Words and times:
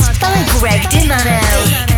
By 0.00 0.42
Greg 0.58 0.80
Dimano. 0.88 1.91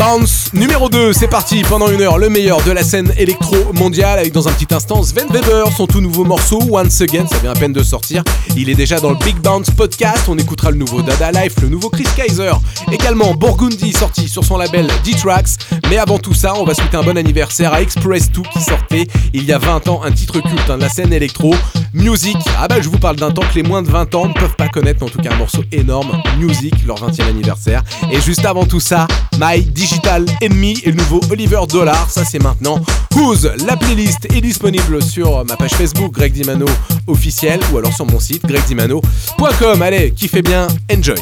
Bounce. 0.00 0.48
Numéro 0.54 0.88
2, 0.88 1.12
c'est 1.12 1.28
parti 1.28 1.62
pendant 1.62 1.90
une 1.90 2.00
heure, 2.00 2.16
le 2.16 2.30
meilleur 2.30 2.62
de 2.62 2.70
la 2.70 2.82
scène 2.82 3.12
électro 3.18 3.54
mondiale 3.74 4.18
avec 4.18 4.32
dans 4.32 4.48
un 4.48 4.52
petit 4.52 4.74
instant 4.74 5.02
Sven 5.02 5.26
Weber, 5.30 5.70
son 5.76 5.86
tout 5.86 6.00
nouveau 6.00 6.24
morceau 6.24 6.58
Once 6.70 7.02
Again, 7.02 7.26
ça 7.26 7.36
vient 7.36 7.50
à 7.50 7.54
peine 7.54 7.74
de 7.74 7.82
sortir. 7.82 8.24
Il 8.56 8.70
est 8.70 8.74
déjà 8.74 8.98
dans 8.98 9.10
le 9.10 9.16
Big 9.16 9.36
Bounce 9.36 9.70
podcast, 9.70 10.24
on 10.28 10.38
écoutera 10.38 10.70
le 10.70 10.78
nouveau 10.78 11.02
Dada 11.02 11.30
Life, 11.32 11.56
le 11.60 11.68
nouveau 11.68 11.90
Chris 11.90 12.06
Kaiser, 12.16 12.52
également 12.90 13.34
Burgundy 13.34 13.92
sorti 13.92 14.26
sur 14.26 14.42
son 14.42 14.56
label 14.56 14.88
D-Tracks. 15.04 15.50
Mais 15.90 15.98
avant 15.98 16.18
tout 16.18 16.34
ça, 16.34 16.54
on 16.56 16.64
va 16.64 16.72
souhaiter 16.72 16.96
un 16.96 17.02
bon 17.02 17.18
anniversaire 17.18 17.74
à 17.74 17.82
Express 17.82 18.30
2 18.32 18.40
qui 18.54 18.62
sortait 18.62 19.06
il 19.34 19.44
y 19.44 19.52
a 19.52 19.58
20 19.58 19.86
ans 19.88 20.00
un 20.02 20.12
titre 20.12 20.40
culte 20.40 20.70
hein, 20.70 20.78
de 20.78 20.82
la 20.82 20.88
scène 20.88 21.12
électro, 21.12 21.54
Music. 21.92 22.38
Ah 22.58 22.68
bah 22.68 22.80
je 22.80 22.88
vous 22.88 22.98
parle 22.98 23.16
d'un 23.16 23.32
temps 23.32 23.42
que 23.42 23.54
les 23.54 23.62
moins 23.62 23.82
de 23.82 23.90
20 23.90 24.14
ans 24.14 24.28
ne 24.28 24.32
peuvent 24.32 24.56
pas 24.56 24.68
connaître, 24.68 25.02
en 25.02 25.08
tout 25.08 25.20
cas 25.20 25.32
un 25.32 25.36
morceau 25.36 25.62
énorme, 25.72 26.22
Music, 26.38 26.72
leur 26.86 26.96
20e 26.96 27.28
anniversaire. 27.28 27.82
Et 28.10 28.20
juste 28.20 28.46
avant 28.46 28.64
tout 28.64 28.80
ça, 28.80 29.06
My 29.38 29.62
Digital 29.90 30.24
Enemy 30.40 30.80
et 30.84 30.92
le 30.92 30.98
nouveau 30.98 31.20
Oliver 31.32 31.58
Dollar, 31.68 32.08
ça 32.08 32.24
c'est 32.24 32.40
maintenant. 32.40 32.78
Who's 33.12 33.42
La 33.66 33.76
playlist 33.76 34.24
est 34.32 34.40
disponible 34.40 35.02
sur 35.02 35.44
ma 35.44 35.56
page 35.56 35.72
Facebook 35.72 36.12
Greg 36.12 36.32
Dimano 36.32 36.66
officiel 37.08 37.58
ou 37.72 37.78
alors 37.78 37.92
sur 37.92 38.06
mon 38.06 38.20
site 38.20 38.46
gregdimano.com. 38.46 39.82
Allez, 39.82 40.12
kiffez 40.12 40.42
bien, 40.42 40.68
enjoy. 40.96 41.16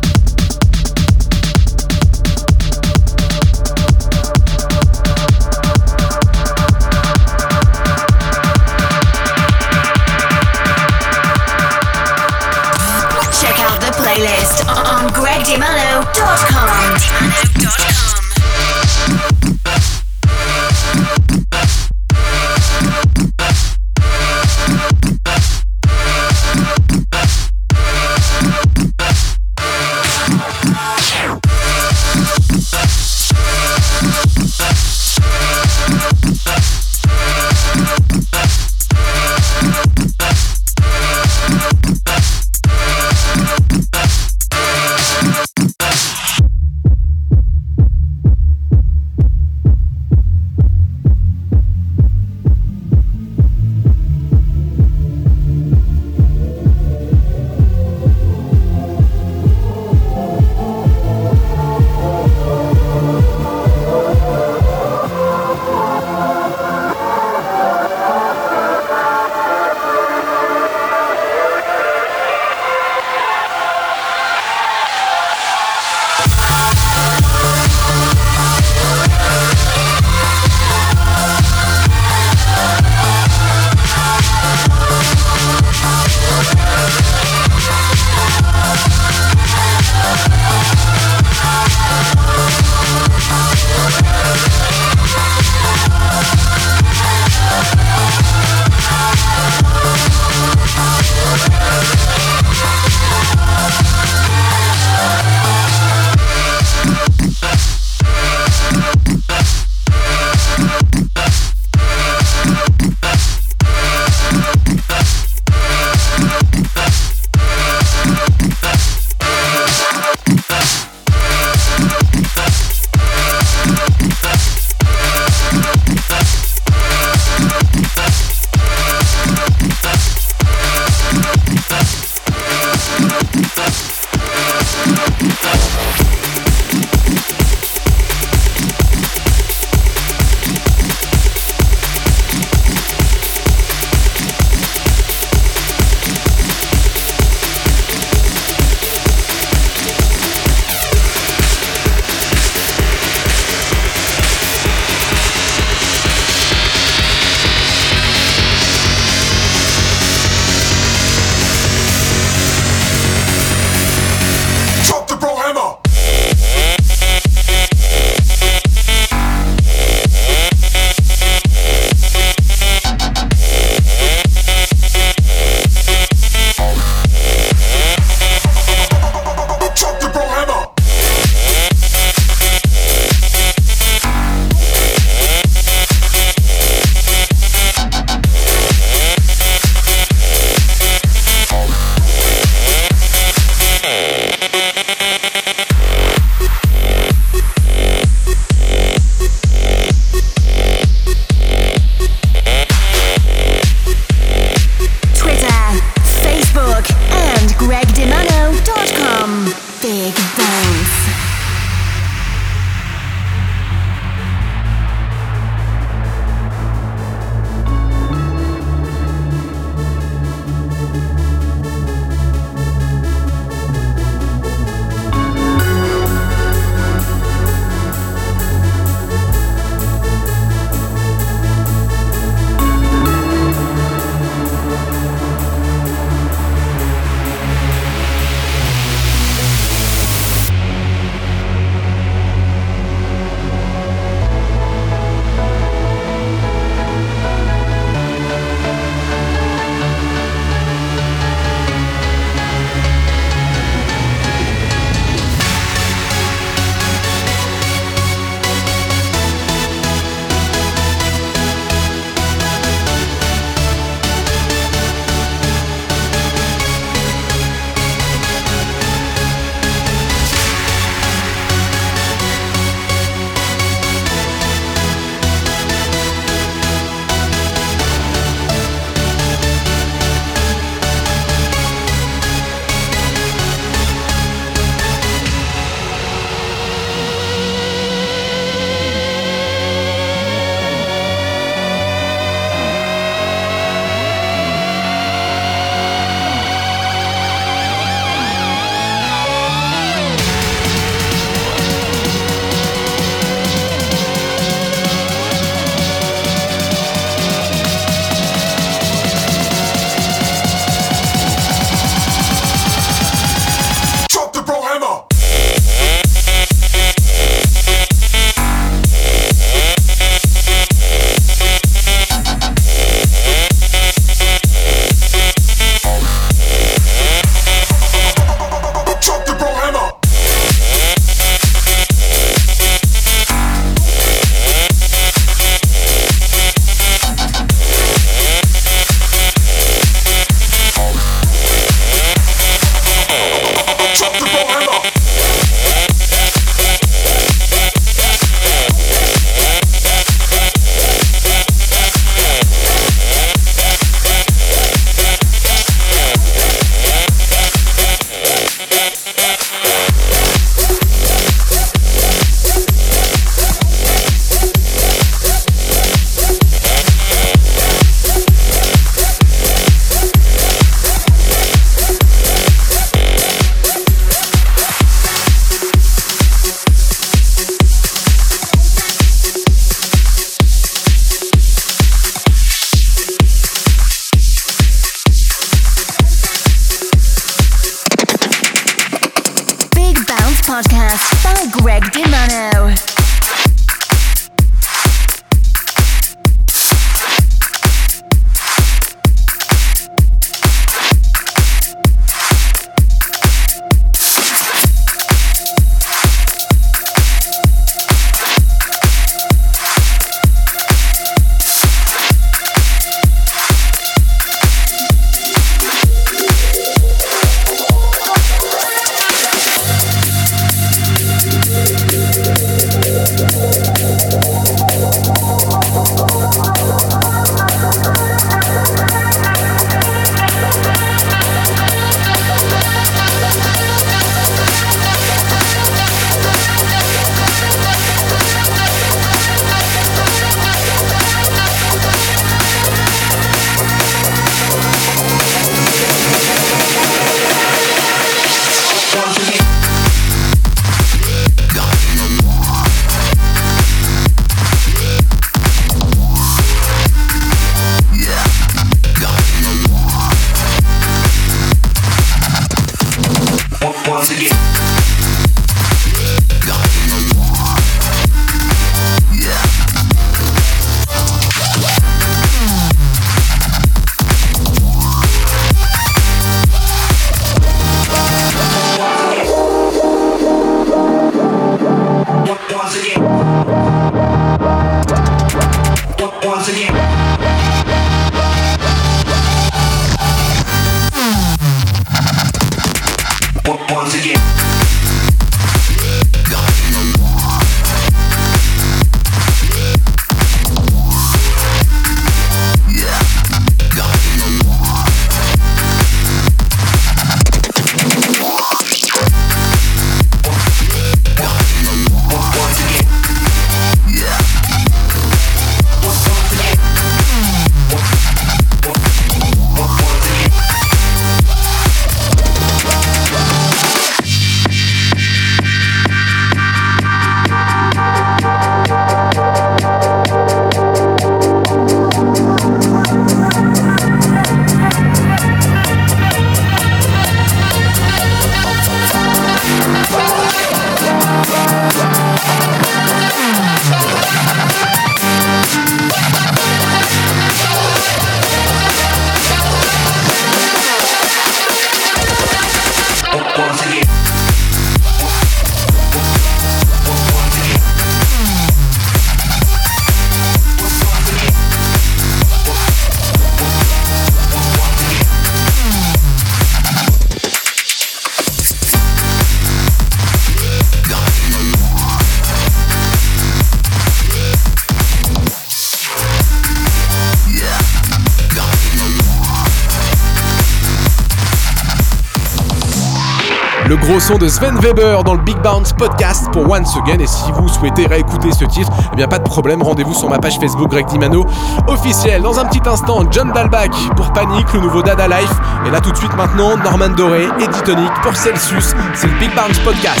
Gros 583.90 583.98
son 583.98 584.18
de 584.18 584.28
Sven 584.28 584.56
Weber 584.60 585.02
dans 585.02 585.14
le 585.14 585.20
Big 585.20 585.36
Bounce 585.38 585.72
podcast 585.72 586.28
pour 586.32 586.48
Once 586.48 586.76
Again. 586.76 587.00
Et 587.00 587.08
si 587.08 587.32
vous 587.32 587.48
souhaitez 587.48 587.86
réécouter 587.86 588.30
ce 588.30 588.44
titre, 588.44 588.70
eh 588.92 588.96
bien 588.96 589.08
pas 589.08 589.18
de 589.18 589.24
problème, 589.24 589.62
rendez-vous 589.62 589.94
sur 589.94 590.08
ma 590.08 590.18
page 590.18 590.38
Facebook 590.38 590.70
Greg 590.70 590.86
Dimano 590.86 591.26
officiel. 591.66 592.22
Dans 592.22 592.38
un 592.38 592.44
petit 592.44 592.60
instant, 592.68 593.02
John 593.10 593.32
Dalbach 593.32 593.70
pour 593.96 594.12
Panic, 594.12 594.52
le 594.52 594.60
nouveau 594.60 594.80
Dada 594.82 595.08
Life. 595.08 595.32
Et 595.66 595.70
là 595.70 595.80
tout 595.80 595.90
de 595.90 595.96
suite 595.96 596.14
maintenant, 596.16 596.56
Norman 596.56 596.90
Doré 596.90 597.24
et 597.40 597.48
Ditonic 597.48 597.90
pour 598.02 598.16
Celsius. 598.16 598.74
C'est 598.94 599.08
le 599.08 599.18
Big 599.18 599.34
Bounce 599.34 599.58
podcast. 599.58 600.00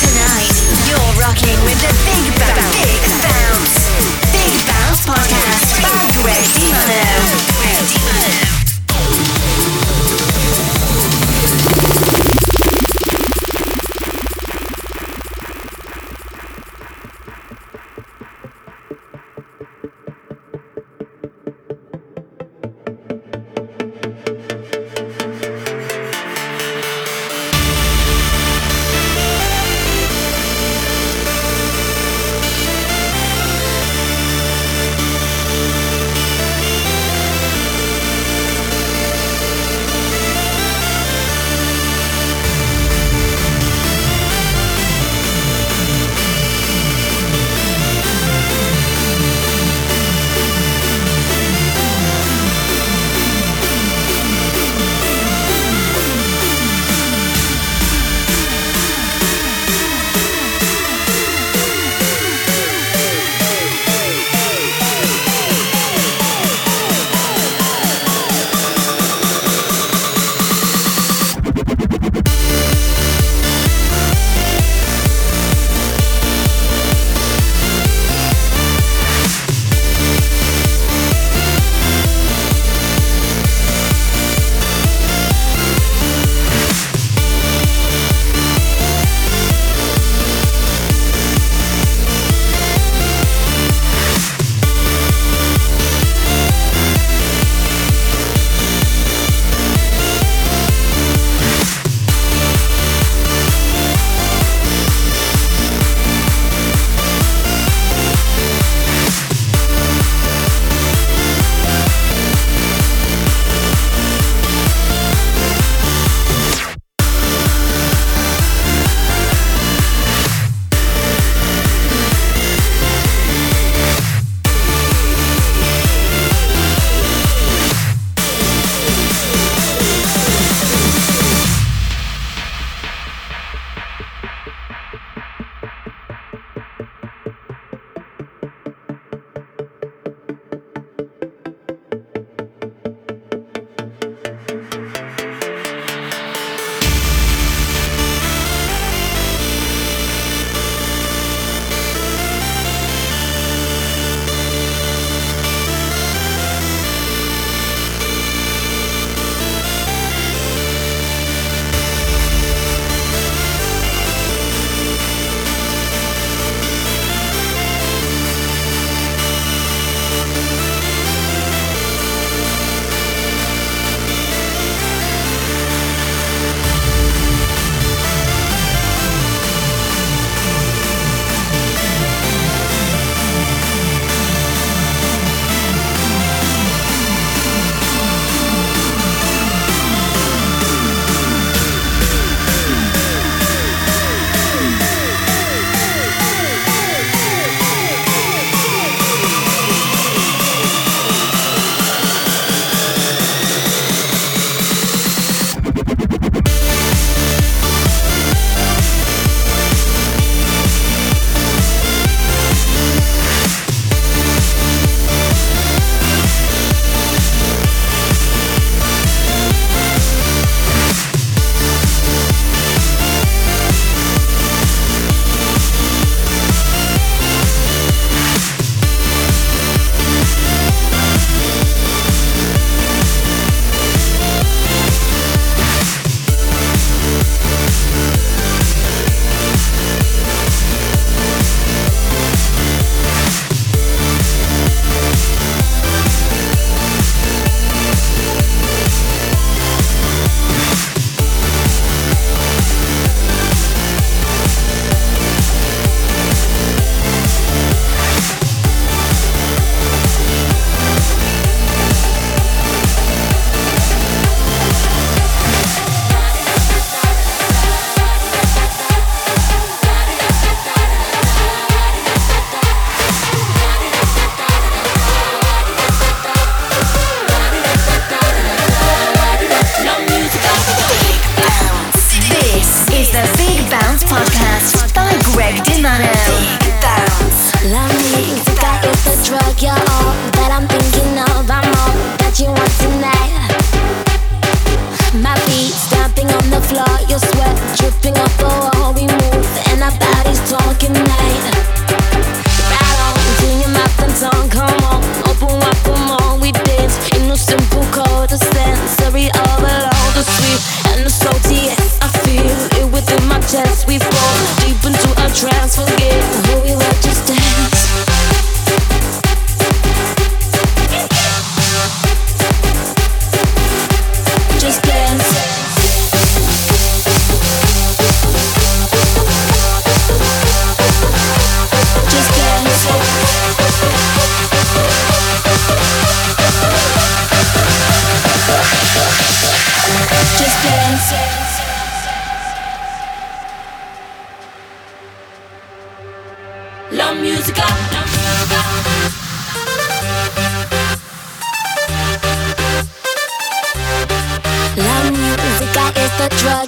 Tonight, 0.00 0.54
you're. 0.88 1.04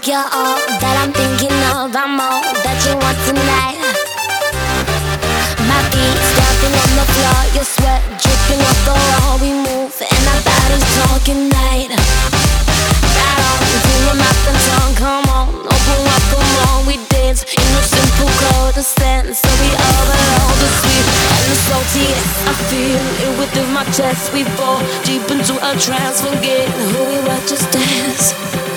You're 0.07 0.31
all 0.31 0.63
that 0.79 0.95
I'm 1.03 1.11
thinking 1.11 1.51
of. 1.75 1.91
I'm 1.91 2.15
all 2.23 2.47
that 2.63 2.79
you 2.87 2.95
want 2.95 3.19
tonight. 3.27 3.75
My 5.67 5.81
feet 5.91 6.19
stamping 6.31 6.75
on 6.79 6.91
the 6.95 7.07
floor, 7.11 7.41
your 7.59 7.67
sweat 7.67 8.03
dripping 8.23 8.63
off 8.63 8.81
the 8.87 8.95
wall. 8.95 9.35
We 9.43 9.51
move 9.51 9.91
and 9.99 10.25
our 10.31 10.43
bodies 10.47 10.87
talking 10.95 11.51
night. 11.51 11.91
Right 11.91 13.41
on, 13.51 13.59
do 13.67 13.93
your 14.07 14.15
mouth 14.15 14.47
and 14.47 14.61
tongue. 14.63 14.95
Come 14.95 15.27
on, 15.27 15.49
open 15.67 16.01
up, 16.07 16.23
come 16.31 16.55
on. 16.71 16.87
We 16.87 17.03
dance 17.11 17.43
in 17.43 17.67
no 17.75 18.06
simple 18.17 18.33
code 18.39 18.75
to 18.75 18.83
stand. 18.83 19.37
So 19.37 19.49
we 19.61 19.69
overload 19.69 20.57
the 20.61 20.69
sweet 20.81 21.07
and 21.37 21.49
the 21.51 21.59
salty. 21.67 22.09
I 22.47 22.53
feel 22.69 23.05
it 23.25 23.39
within 23.39 23.73
my 23.73 23.85
chest. 23.93 24.33
We 24.33 24.45
fall 24.57 24.81
deep 25.05 25.29
into 25.31 25.55
a 25.57 25.77
trance, 25.79 26.21
forget 26.21 26.69
who 26.69 27.05
we 27.05 27.19
were, 27.21 27.41
just 27.47 27.71
dance. 27.71 28.76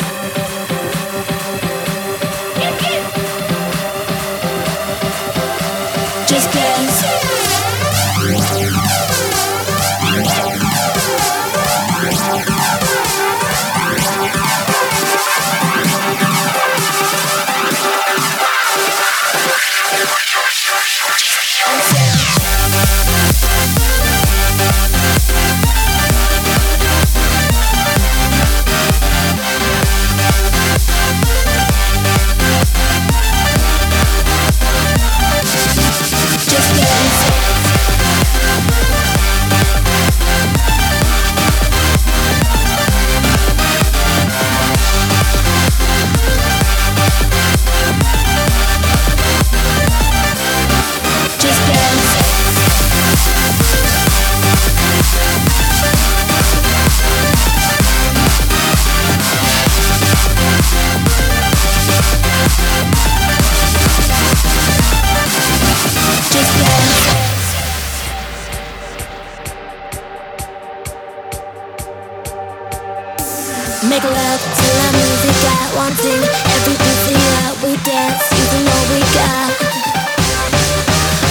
Make 73.88 74.04
love 74.04 74.42
to 74.44 74.68
the 74.76 74.90
music 74.92 75.40
I 75.48 75.72
want 75.80 75.96
to 75.96 76.12
Every 76.12 76.76
beat 76.76 77.02
here 77.16 77.48
we 77.64 77.72
dance 77.88 78.28
using 78.28 78.68
all 78.68 78.86
we 78.92 79.00
got. 79.16 79.56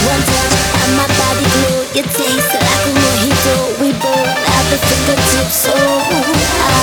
One 0.09 0.23
touch 0.25 0.57
and 0.81 0.91
my 0.97 1.05
body 1.13 1.45
glue 1.45 1.81
You 1.93 2.03
taste 2.09 2.49
like 2.49 2.85
a 2.89 2.93
mojito. 2.97 3.55
We 3.77 3.93
both 4.01 4.33
at 4.33 4.65
the 4.73 4.81
fingertips 4.81 5.61
So 5.61 5.77
I 5.77 6.73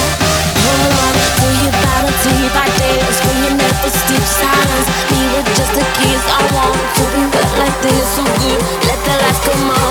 hold 0.55 0.95
on 1.03 1.15
to 1.35 1.47
your 1.59 1.75
bottle 1.83 2.15
Deep 2.15 2.55
ideas 2.55 3.17
When 3.27 3.37
you 3.43 3.51
never 3.59 3.91
steep 3.91 4.23
silence. 4.23 4.87
Me 5.11 5.19
with 5.35 5.51
just 5.51 5.75
the 5.75 5.83
keys, 5.99 6.23
I 6.31 6.47
want 6.55 6.79
to 6.79 7.03
be 7.11 7.23
wet 7.27 7.51
like 7.59 7.77
this 7.83 8.07
So 8.15 8.23
good. 8.23 8.61
Let 8.87 8.99
the 9.03 9.15
lights 9.19 9.43
come 9.43 9.71
on. 9.75 9.86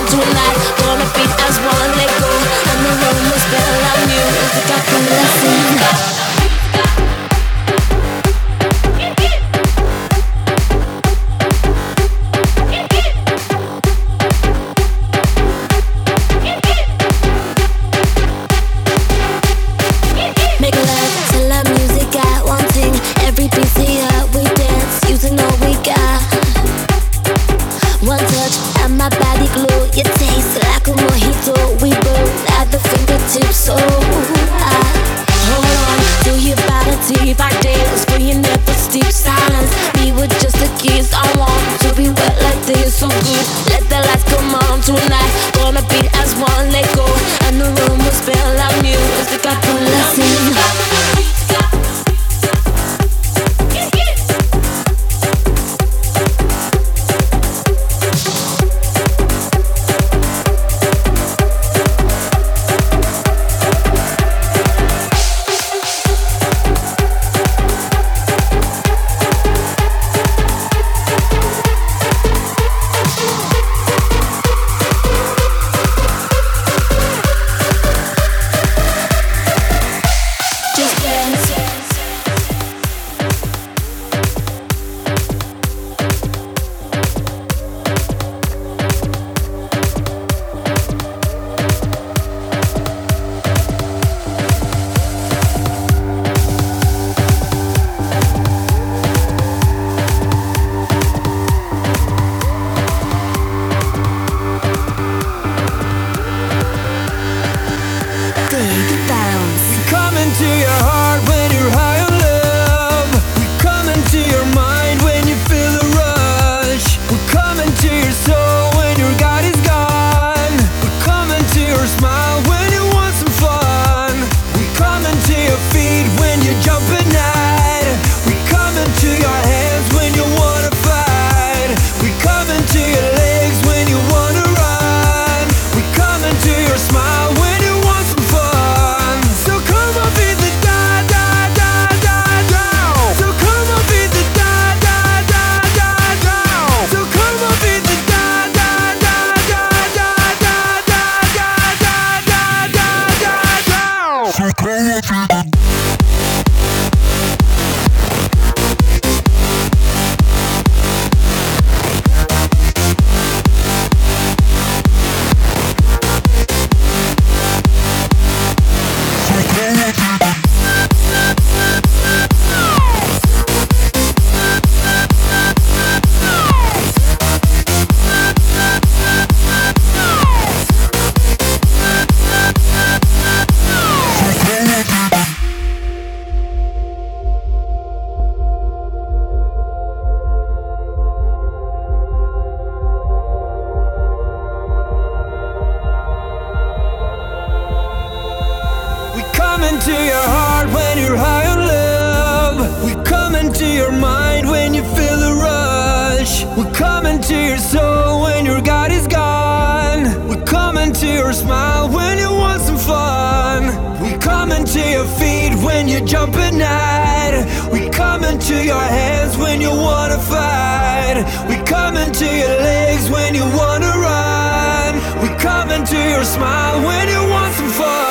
We're 206.57 206.71
coming 206.71 207.19
to 207.19 207.35
your 207.35 207.57
soul 207.57 208.21
when 208.23 208.45
your 208.45 208.61
God 208.61 208.89
is 208.89 209.07
gone. 209.07 210.03
We're 210.25 210.45
coming 210.45 210.93
to 210.93 211.05
your 211.05 211.33
smile 211.33 211.89
when 211.89 212.17
you 212.17 212.31
want 212.31 212.61
some 212.61 212.77
fun. 212.77 213.65
We're 214.01 214.17
coming 214.19 214.63
to 214.63 214.79
your 214.79 215.03
feet 215.03 215.53
when 215.65 215.89
you 215.89 215.99
jump 216.05 216.33
at 216.35 216.53
night. 216.53 217.43
We're 217.73 217.91
coming 217.91 218.39
to 218.39 218.63
your 218.63 218.79
hands 218.79 219.37
when 219.37 219.59
you 219.59 219.69
wanna 219.69 220.17
fight. 220.17 221.25
We're 221.49 221.65
coming 221.65 222.13
to 222.13 222.25
your 222.25 222.55
legs 222.61 223.09
when 223.09 223.35
you 223.35 223.43
wanna 223.43 223.91
run. 224.09 224.95
We're 225.21 225.37
coming 225.37 225.83
to 225.83 225.97
your 226.09 226.23
smile 226.23 226.77
when 226.87 227.09
you 227.09 227.21
want 227.29 227.53
some 227.55 227.69
fun. 227.71 228.04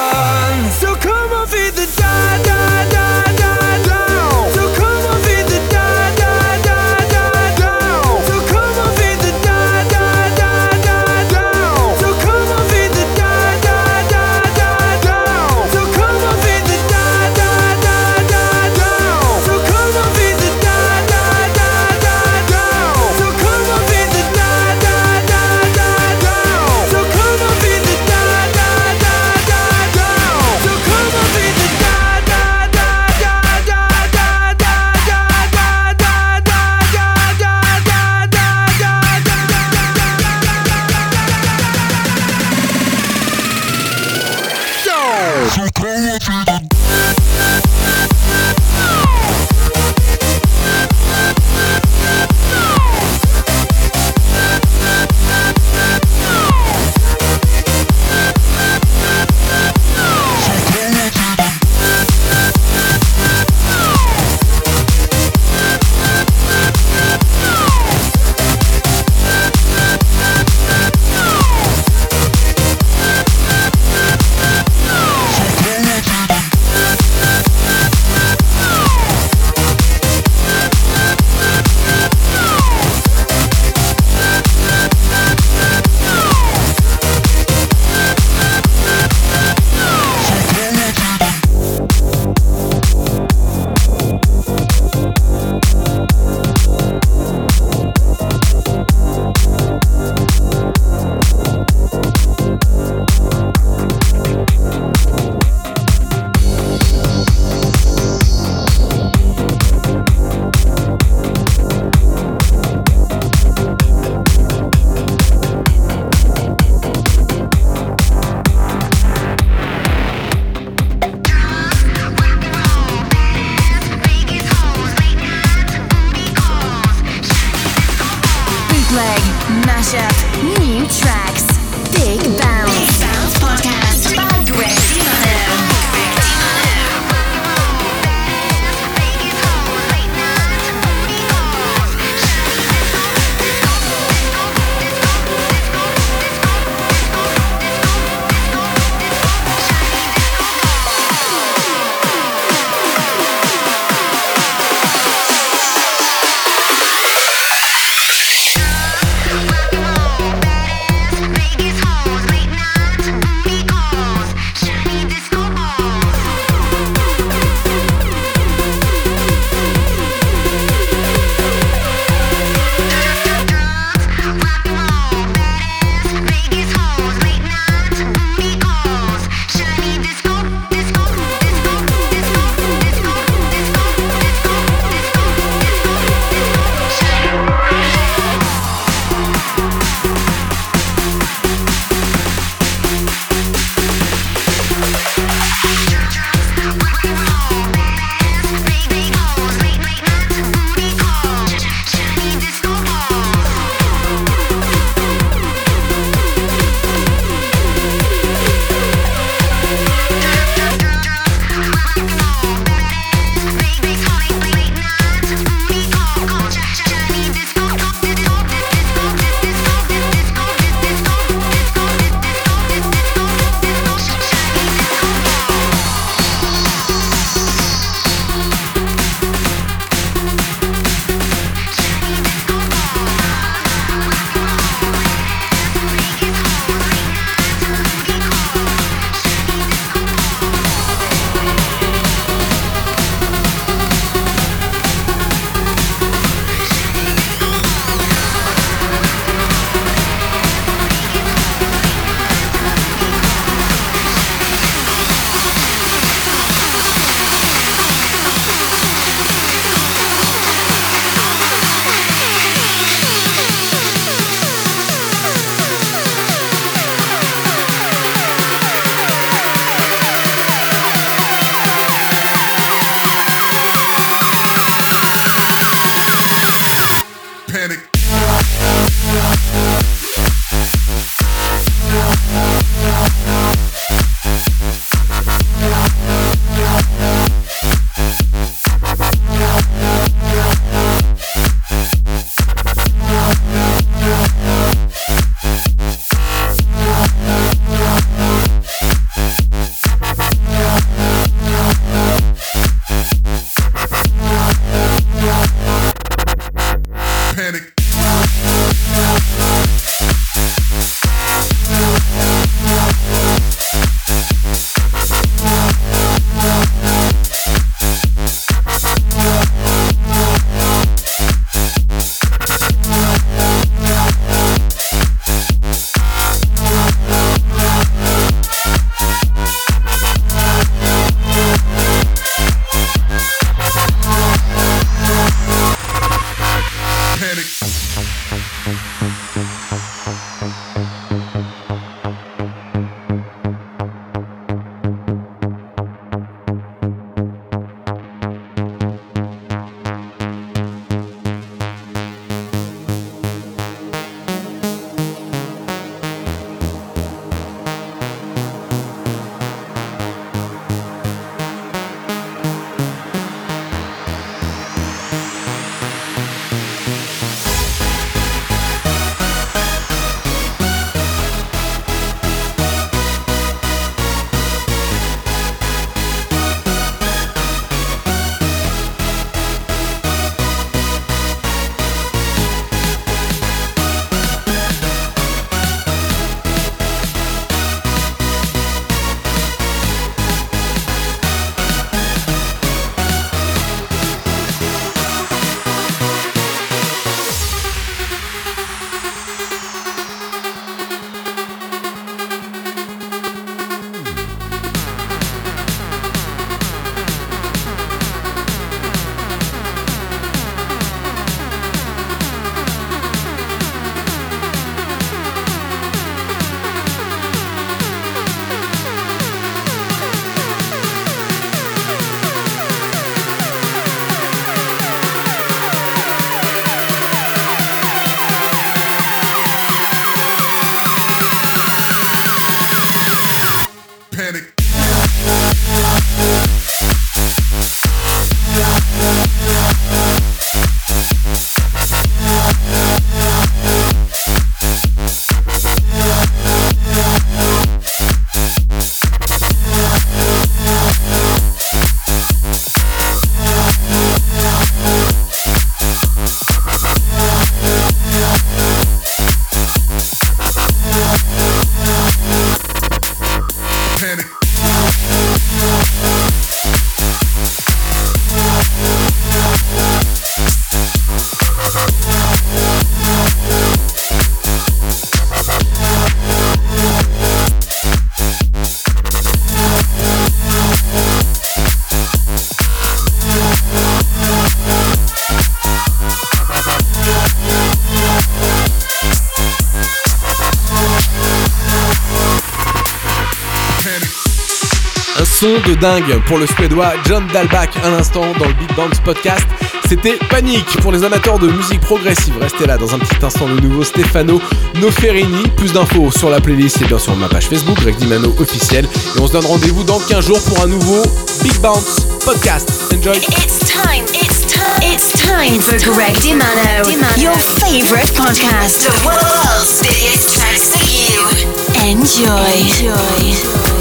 De 495.66 495.74
dingue 495.74 496.20
pour 496.26 496.38
le 496.38 496.46
suédois 496.46 496.92
John 497.06 497.26
Dalbach 497.32 497.68
un 497.84 497.92
instant 497.94 498.24
dans 498.38 498.46
le 498.46 498.52
Big 498.54 498.74
Bounce 498.74 498.98
podcast. 499.04 499.46
C'était 499.88 500.18
Panique 500.28 500.80
pour 500.80 500.92
les 500.92 501.04
amateurs 501.04 501.38
de 501.38 501.48
musique 501.48 501.80
progressive. 501.80 502.34
Restez 502.40 502.66
là 502.66 502.76
dans 502.76 502.94
un 502.94 502.98
petit 502.98 503.24
instant 503.24 503.46
le 503.46 503.60
nouveau 503.60 503.84
Stefano 503.84 504.40
Noferini. 504.80 505.42
Plus 505.56 505.72
d'infos 505.72 506.10
sur 506.10 506.30
la 506.30 506.40
playlist 506.40 506.82
et 506.82 506.86
bien 506.86 506.98
sûr 506.98 507.14
ma 507.16 507.28
page 507.28 507.46
Facebook 507.46 507.78
Greg 507.80 507.96
Dimano 507.96 508.34
officiel. 508.38 508.84
Et 509.16 509.20
on 509.20 509.26
se 509.26 509.32
donne 509.32 509.46
rendez-vous 509.46 509.84
dans 509.84 509.98
15 510.00 510.26
jours 510.26 510.40
pour 510.42 510.62
un 510.62 510.66
nouveau 510.66 511.02
Big 511.42 511.56
Bounce 511.60 512.00
podcast. 512.24 512.70
Enjoy. 512.92 513.16
It's 513.16 513.58
time, 513.60 514.04
it's 514.14 514.46
time, 514.46 514.82
it's 514.82 515.12
time 515.12 515.60
for 515.60 515.78
Greg 515.94 516.14
Dimano, 516.16 516.90
your 517.20 517.36
favorite 517.38 518.12
podcast. 518.14 518.86
The 518.86 519.06
world's 519.06 519.80
biggest 519.82 520.36
tracks 520.36 520.68
for 520.74 520.84
you. 520.84 521.90
Enjoy. 521.90 522.90
Enjoy. 522.90 523.73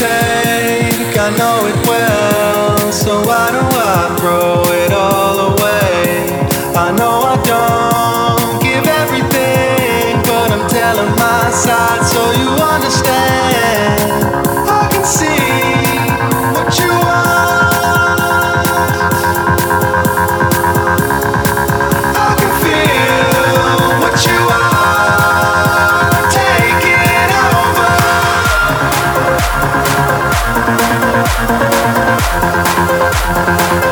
take, 0.00 1.18
I 1.18 1.28
know 1.36 1.66
it 1.70 1.78
well, 1.86 2.92
so 2.92 3.22
I 3.28 3.52
don't. 3.52 3.69
Bye. 33.32 33.89